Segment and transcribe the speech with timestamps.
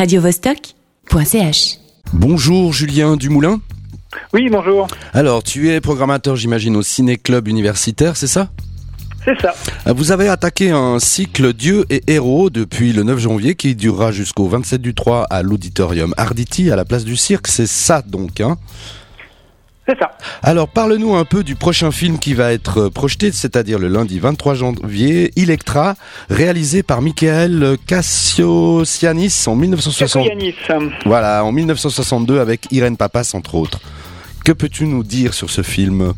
[0.00, 1.78] radiovostok.ch.
[2.14, 3.60] Bonjour Julien Dumoulin.
[4.32, 4.86] Oui, bonjour.
[5.12, 8.48] Alors, tu es programmateur, j'imagine, au Ciné Club universitaire, c'est ça?
[9.26, 9.52] C'est ça.
[9.92, 14.48] Vous avez attaqué un cycle Dieu et héros depuis le 9 janvier qui durera jusqu'au
[14.48, 17.46] 27 du 3 à l'auditorium Arditi à la place du cirque.
[17.46, 18.56] C'est ça donc, hein?
[19.90, 20.12] C'est ça.
[20.44, 24.54] Alors, parle-nous un peu du prochain film qui va être projeté, c'est-à-dire le lundi 23
[24.54, 25.94] janvier, Electra,
[26.28, 30.26] réalisé par Michael Cassiosianis en 1960.
[30.26, 30.54] Yanis.
[31.06, 33.80] Voilà, en 1962 avec Irène Papas entre autres.
[34.44, 36.12] Que peux-tu nous dire sur ce film?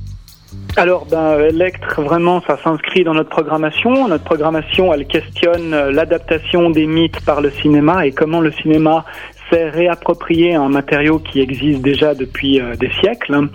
[0.77, 4.07] Alors, ben, Electre, vraiment, ça s'inscrit dans notre programmation.
[4.07, 9.07] Notre programmation, elle questionne euh, l'adaptation des mythes par le cinéma et comment le cinéma
[9.53, 13.49] s'est réapproprié un matériau qui existe déjà depuis euh, des siècles.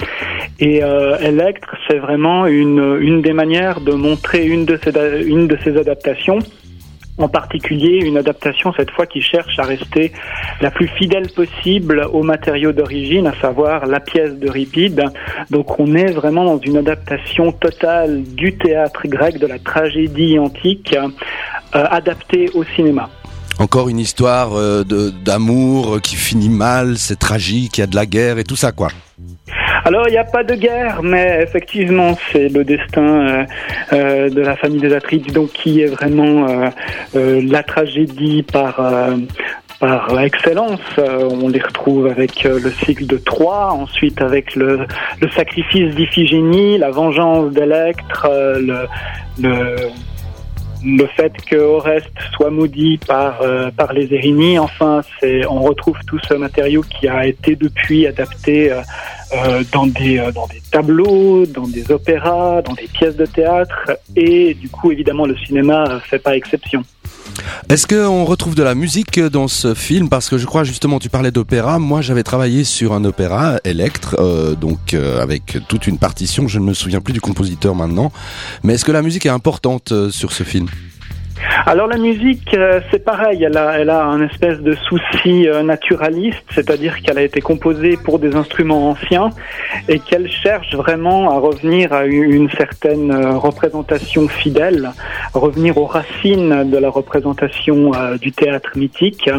[0.59, 4.91] Et euh, Electre, c'est vraiment une, une des manières de montrer une de ces,
[5.25, 6.39] une de ces adaptations
[7.17, 10.11] en particulier une adaptation cette fois qui cherche à rester
[10.61, 15.03] la plus fidèle possible au matériau d'origine, à savoir la pièce de Ripide.
[15.49, 20.95] Donc on est vraiment dans une adaptation totale du théâtre grec, de la tragédie antique,
[20.95, 23.09] euh, adaptée au cinéma.
[23.59, 28.05] Encore une histoire euh, d'amour qui finit mal, c'est tragique, il y a de la
[28.05, 28.89] guerre et tout ça quoi.
[29.83, 33.45] Alors il n'y a pas de guerre, mais effectivement c'est le destin euh,
[33.93, 36.69] euh, de la famille des Atrides, donc qui est vraiment euh,
[37.15, 39.15] euh, la tragédie par euh,
[40.19, 40.79] excellence.
[40.97, 44.87] Euh, on les retrouve avec euh, le cycle de Troie, ensuite avec le,
[45.35, 48.87] sacrifice d'Iphigénie, la vengeance d'Electre, euh, le,
[49.41, 49.75] le
[50.83, 55.97] le fait que Oreste soit maudit par euh, par les Érinies, enfin, c'est on retrouve
[56.05, 58.81] tout ce matériau qui a été depuis adapté euh,
[59.33, 63.97] euh, dans des euh, dans des tableaux, dans des opéras, dans des pièces de théâtre,
[64.15, 66.83] et du coup, évidemment, le cinéma euh, fait pas exception.
[67.69, 70.09] Est-ce qu'on retrouve de la musique dans ce film?
[70.09, 71.79] Parce que je crois justement, tu parlais d'opéra.
[71.79, 76.47] Moi, j'avais travaillé sur un opéra, Electre, euh, donc euh, avec toute une partition.
[76.47, 78.11] Je ne me souviens plus du compositeur maintenant.
[78.63, 80.67] Mais est-ce que la musique est importante euh, sur ce film?
[81.65, 85.63] Alors la musique, euh, c'est pareil, elle a, elle a un espèce de souci euh,
[85.63, 89.29] naturaliste, c'est-à-dire qu'elle a été composée pour des instruments anciens
[89.87, 94.91] et qu'elle cherche vraiment à revenir à une, certaine euh, représentation fidèle,
[95.33, 99.29] revenir aux racines de la représentation euh, du théâtre mythique.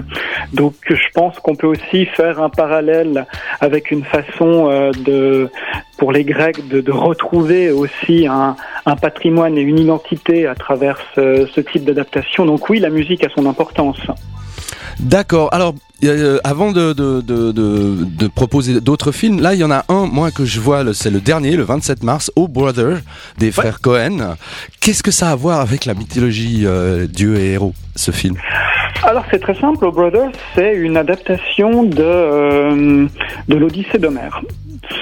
[0.53, 3.27] Donc je pense qu'on peut aussi faire un parallèle
[3.61, 5.51] avec une façon euh, de
[5.99, 8.55] pour les Grecs de, de retrouver aussi un,
[8.89, 12.47] un patrimoine et une identité à travers ce, ce type d'adaptation.
[12.47, 13.99] Donc oui, la musique a son importance.
[15.01, 15.49] D'accord.
[15.53, 19.71] Alors, euh, avant de, de, de, de, de proposer d'autres films, là, il y en
[19.71, 22.99] a un, moi, que je vois, c'est le dernier, le 27 mars, Oh Brother,
[23.39, 24.37] des frères Cohen.
[24.81, 28.37] Qu'est-ce que ça a à voir avec la mythologie euh, Dieu et héros, ce film?
[29.05, 33.07] Alors c'est très simple, O Brothers, c'est une adaptation de, euh,
[33.49, 34.43] de l'Odyssée d'Homère.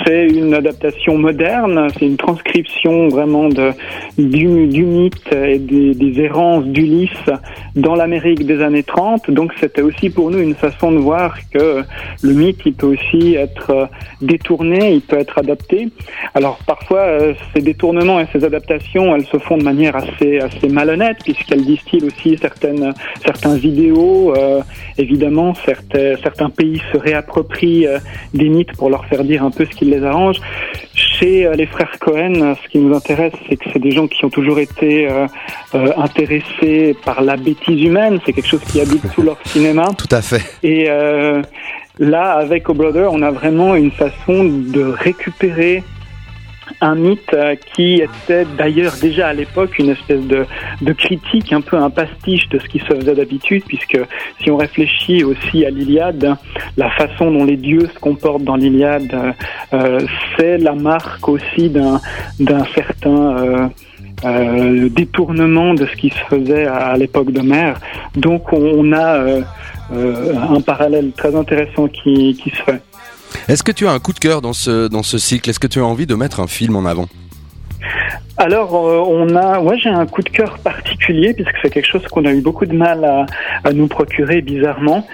[0.04, 7.10] C'est une adaptation moderne, c'est une transcription vraiment du, mythe et des, errances d'Ulysse
[7.74, 9.30] dans l'Amérique des années 30.
[9.30, 11.82] Donc c'était aussi pour nous une façon de voir que
[12.22, 13.86] le mythe, il peut aussi être euh,
[14.22, 15.88] détourné, il peut être adapté.
[16.34, 20.68] Alors parfois, euh, ces détournements et ces adaptations, elles se font de manière assez, assez
[20.68, 22.94] malhonnête, puisqu'elles distillent aussi certaines,
[23.24, 24.34] certains idéaux.
[24.36, 24.62] euh,
[24.98, 27.86] évidemment, certains, pays se réapproprient
[28.32, 30.40] des mythes pour leur faire dire un peu ce qui les arrange.
[30.94, 34.06] Chez euh, les frères Cohen, euh, ce qui nous intéresse, c'est que c'est des gens
[34.06, 35.26] qui ont toujours été euh,
[35.74, 38.18] euh, intéressés par la bêtise humaine.
[38.24, 39.90] C'est quelque chose qui habite sous leur cinéma.
[39.96, 40.42] Tout à fait.
[40.62, 41.42] Et euh,
[41.98, 45.82] là, avec O Brother, on a vraiment une façon de récupérer
[46.80, 50.46] un mythe euh, qui était d'ailleurs déjà à l'époque une espèce de,
[50.92, 53.98] critique, un peu un pastiche de ce qui se faisait d'habitude, puisque
[54.40, 56.36] si on réfléchit aussi à l'Iliade,
[56.76, 59.32] la façon dont les dieux se comportent dans l'Iliade, euh,
[59.74, 60.00] euh,
[60.36, 63.68] c'est la marque aussi d'un certain euh,
[64.24, 67.78] euh, détournement de ce qui se faisait à, l'époque d'Homère.
[68.16, 69.42] Donc on, a euh,
[69.92, 72.80] un parallèle très intéressant qui, qui se fait.
[73.48, 75.48] Est-ce que tu as un coup de cœur dans ce, dans ce cycle?
[75.50, 77.06] Est-ce que tu as envie de mettre un film en avant?
[78.38, 82.06] Alors, euh, on a, ouais, j'ai un coup de cœur particulier puisque c'est quelque chose
[82.08, 83.26] qu'on a eu beaucoup de mal
[83.64, 85.06] à, nous procurer bizarrement.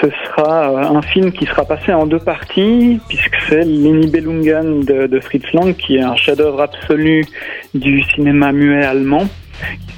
[0.00, 4.80] Ce sera euh, un film qui sera passé en deux parties puisque c'est Lenny Bellungen
[4.84, 7.24] de, de Fritz Lang qui est un chef-d'œuvre absolu
[7.74, 9.28] du cinéma muet allemand.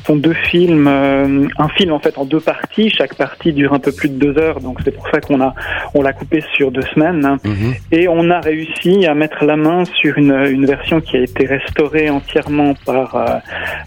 [0.07, 2.91] Sont deux films, euh, un film en fait en deux parties.
[2.91, 5.53] Chaque partie dure un peu plus de deux heures, donc c'est pour ça qu'on a
[5.95, 7.25] on l'a coupé sur deux semaines.
[7.25, 7.39] hein.
[7.45, 7.75] Mhm.
[7.91, 11.47] Et on a réussi à mettre la main sur une, une version qui a été
[11.47, 13.25] restaurée entièrement par euh,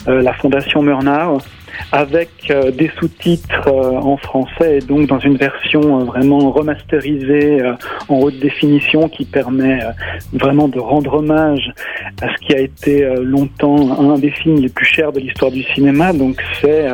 [0.09, 1.39] euh, la Fondation Murnau.
[1.93, 7.61] avec euh, des sous-titres euh, en français et donc dans une version vraiment remasterisée
[8.09, 9.79] en haute définition qui permet
[10.33, 11.71] vraiment de rendre hommage
[12.21, 15.63] à ce qui a été longtemps un des films les plus chers de l'histoire du
[15.63, 16.08] cinéma.
[16.13, 16.87] Donc c'est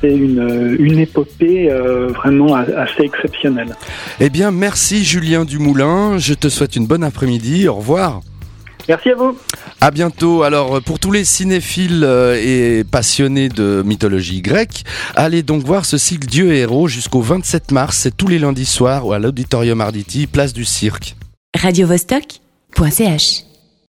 [0.00, 1.70] c'est une, une épopée
[2.14, 3.74] vraiment assez exceptionnelle.
[4.20, 6.18] Eh bien, merci Julien Dumoulin.
[6.18, 7.66] Je te souhaite une bonne après-midi.
[7.66, 8.20] Au revoir.
[8.88, 9.36] Merci à vous.
[9.80, 10.42] À bientôt.
[10.42, 14.84] Alors, pour tous les cinéphiles euh, et passionnés de mythologie grecque,
[15.16, 17.98] allez donc voir ce cycle Dieu et héros jusqu'au 27 mars.
[17.98, 21.16] C'est tous les lundis soirs à l'Auditorium Arditi, place du Cirque.
[21.56, 22.40] Radio -Vostok